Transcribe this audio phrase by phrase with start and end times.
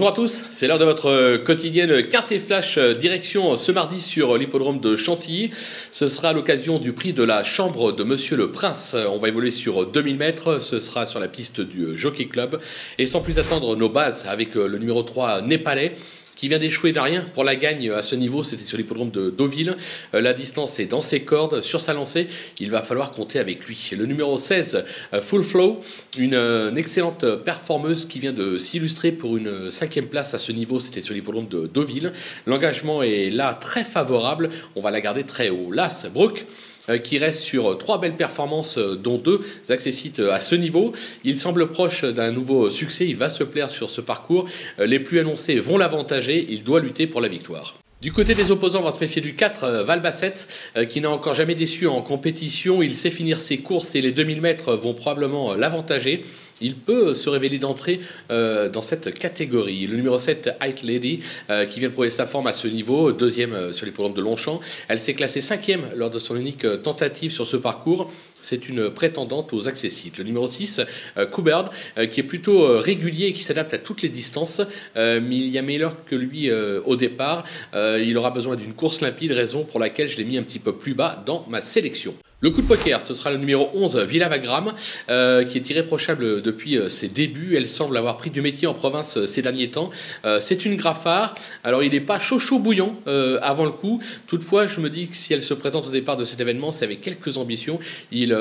[0.00, 4.38] Bonjour à tous, c'est l'heure de votre quotidienne carte et flash direction ce mardi sur
[4.38, 5.50] l'hippodrome de Chantilly.
[5.92, 8.96] Ce sera l'occasion du prix de la chambre de Monsieur le Prince.
[9.10, 12.58] On va évoluer sur 2000 mètres, ce sera sur la piste du Jockey Club.
[12.96, 15.94] Et sans plus attendre nos bases avec le numéro 3 népalais
[16.36, 19.76] qui vient d'échouer d'Arien pour la gagne à ce niveau, c'était sur l'hippodrome de Deauville.
[20.14, 23.66] Euh, la distance est dans ses cordes, sur sa lancée, il va falloir compter avec
[23.66, 23.90] lui.
[23.96, 25.80] Le numéro 16, euh, Full Flow,
[26.16, 30.80] une, euh, excellente performeuse qui vient de s'illustrer pour une cinquième place à ce niveau,
[30.80, 32.12] c'était sur l'hippodrome de Deauville.
[32.46, 35.70] L'engagement est là très favorable, on va la garder très haut.
[35.72, 36.46] L'As, Brooke,
[36.98, 40.92] qui reste sur trois belles performances, euh, dont deux accessites à ce niveau.
[41.24, 44.48] Il semble proche d'un nouveau succès, il va se plaire sur ce parcours.
[44.78, 47.76] Euh, les plus annoncés vont l'avantager, il doit lutter pour la victoire.
[48.00, 50.32] Du côté des opposants, on va se méfier du 4, Valbasset,
[50.88, 52.80] qui n'a encore jamais déçu en compétition.
[52.80, 56.24] Il sait finir ses courses et les 2000 mètres vont probablement l'avantager
[56.60, 59.86] il peut se révéler d'entrée euh, dans cette catégorie.
[59.86, 63.12] Le numéro 7, Height Lady, euh, qui vient de prouver sa forme à ce niveau,
[63.12, 64.60] deuxième euh, sur les programmes de Longchamp.
[64.88, 68.10] Elle s'est classée cinquième lors de son unique tentative sur ce parcours.
[68.42, 70.18] C'est une prétendante aux accessites.
[70.18, 70.82] Le numéro 6,
[71.30, 71.70] Coubert,
[72.10, 74.62] qui est plutôt régulier et qui s'adapte à toutes les distances,
[74.96, 77.44] mais il y a meilleur que lui au départ.
[77.74, 80.74] il aura besoin d'une course limpide, raison pour laquelle je l'ai mis un petit peu
[80.74, 82.14] plus bas dans ma sélection.
[82.42, 84.72] Le coup de poker, ce sera le numéro 11, Villa Vagram,
[85.10, 87.54] euh, qui est irréprochable depuis euh, ses débuts.
[87.54, 89.90] Elle semble avoir pris du métier en province euh, ces derniers temps.
[90.38, 91.34] c'est une graffard.
[91.64, 92.96] Alors, il n'est pas chaud chaud bouillant
[93.42, 94.00] avant le coup.
[94.26, 96.84] Toutefois, je me dis que si elle se présente au départ de cet événement, c'est
[96.84, 97.78] avec quelques ambitions.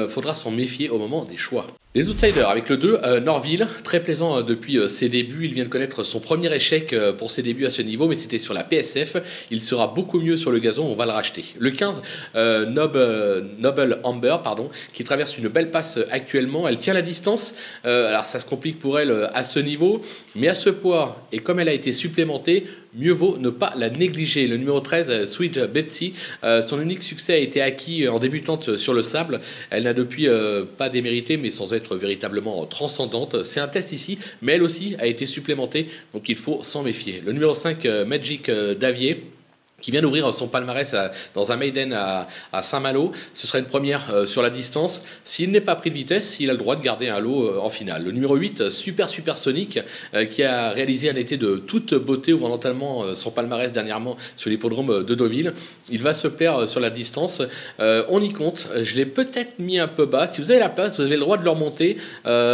[0.07, 1.67] Faudra s'en méfier au moment des choix.
[1.95, 5.45] Les outsiders avec le 2, euh, Norville, très plaisant euh, depuis euh, ses débuts.
[5.45, 8.37] Il vient de connaître son premier échec pour ses débuts à ce niveau, mais c'était
[8.37, 9.17] sur la PSF.
[9.49, 11.45] Il sera beaucoup mieux sur le gazon, on va le racheter.
[11.57, 12.03] Le 15,
[12.35, 16.67] Noble, Noble, Amber, pardon, qui traverse une belle passe actuellement.
[16.67, 17.55] Elle tient la distance.
[17.83, 20.01] alors ça se complique pour elle à ce niveau,
[20.35, 23.89] mais à ce poids, et comme elle a été supplémentée, mieux vaut ne pas la
[23.89, 24.47] négliger.
[24.47, 26.13] Le numéro 13, Sweet Betsy,
[26.43, 29.39] son unique succès a été acquis en débutante sur le sable.
[29.71, 30.27] Elle n'a depuis
[30.77, 33.43] pas démérité, mais sans être véritablement transcendante.
[33.43, 37.21] C'est un test ici, mais elle aussi a été supplémentée, donc il faut s'en méfier.
[37.25, 39.28] Le numéro 5, euh, Magic euh, Davier
[39.81, 40.95] qui vient d'ouvrir son palmarès
[41.35, 42.27] dans un maiden à,
[42.61, 43.11] Saint-Malo.
[43.33, 45.03] Ce serait une première euh, sur la distance.
[45.23, 47.59] S'il n'est pas pris de vitesse, il a le droit de garder un lot euh,
[47.59, 48.03] en finale.
[48.03, 49.79] Le numéro 8, Super Supersonic,
[50.13, 54.49] euh, qui a réalisé un été de toute beauté, ouvrant notamment son palmarès dernièrement sur
[54.49, 55.53] l'hippodrome de Deauville.
[55.91, 57.41] Il va se plaire sur la distance.
[57.79, 58.67] on y compte.
[58.81, 60.27] Je l'ai peut-être mis un peu bas.
[60.27, 61.97] Si vous avez la place, vous avez le droit de le remonter.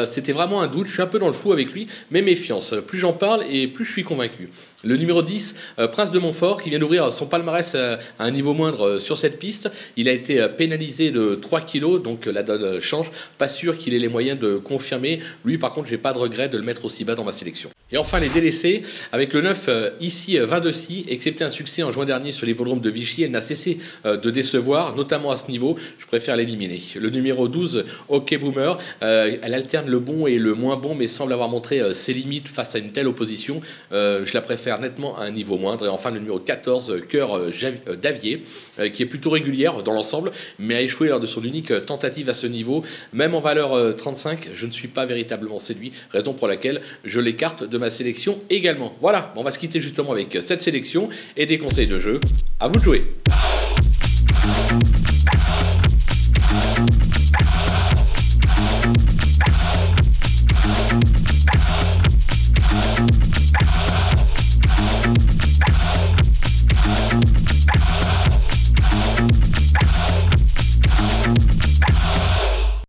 [0.05, 0.87] C'était vraiment un doute.
[0.87, 2.73] Je suis un peu dans le fou avec lui, mais méfiance.
[2.87, 4.49] Plus j'en parle et plus je suis convaincu.
[4.83, 5.55] Le numéro 10,
[5.91, 9.17] Prince de Montfort, qui vient d'ouvrir son palmarès euh, à un niveau moindre euh, sur
[9.17, 9.71] cette piste.
[9.97, 13.09] Il a été euh, pénalisé de 3 kilos, donc la donne change.
[13.37, 15.19] Pas sûr qu'il ait les moyens de confirmer.
[15.43, 17.69] Lui, par contre, j'ai pas de regret de le mettre aussi bas dans ma sélection.
[17.91, 19.69] Et enfin, les délaissés, avec le 9,
[20.01, 23.31] ici, va de si, excepté un succès en juin dernier sur l'hippodrome de Vichy, elle
[23.31, 25.77] n'a cessé de décevoir, notamment à ce niveau.
[25.99, 26.81] Je préfère l'éliminer.
[26.95, 31.31] Le numéro 12, OK Boomer, elle alterne le bon et le moins bon, mais semble
[31.31, 33.61] avoir montré ses limites face à une telle opposition.
[33.91, 35.85] je la préfère nettement à un niveau moindre.
[35.85, 37.51] Et enfin, le numéro 14, euh,
[37.87, 38.41] euh, Davier,
[38.79, 42.29] euh, qui est plutôt régulière dans l'ensemble, mais a échoué lors de son unique tentative
[42.29, 42.83] à ce niveau.
[43.13, 47.63] Même en valeur 35, je ne suis pas véritablement séduit, raison pour laquelle je l'écarte
[47.63, 48.95] de ma sélection également.
[49.01, 52.19] Voilà, on va se quitter justement avec cette sélection et des conseils de jeu.
[52.59, 53.03] À vous de jouer